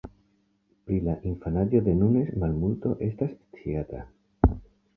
Pri 0.87 0.97
la 1.07 1.13
infanaĝo 1.31 1.83
de 1.89 1.95
Nunes 2.01 2.33
malmulto 2.45 2.97
estas 3.11 3.39
sciata. 3.39 4.05